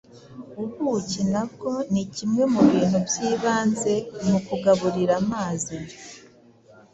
[0.83, 3.93] Ubuki nabwo ni kimwe mu bintu by’ibanze
[4.27, 5.77] mu kugaburira amazi